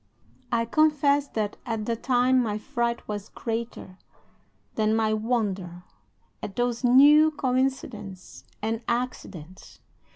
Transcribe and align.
"I 0.51 0.65
confess 0.65 1.27
that 1.27 1.57
at 1.63 1.85
the 1.85 1.95
time 1.95 2.41
my 2.41 2.57
fright 2.57 3.07
was 3.07 3.29
greater 3.29 3.99
than 4.73 4.95
my 4.95 5.13
wonder 5.13 5.83
at 6.41 6.55
those 6.55 6.83
new 6.83 7.29
COINCIDENCES 7.29 8.43
and 8.63 8.81
ACCIDENTS. 8.87 9.79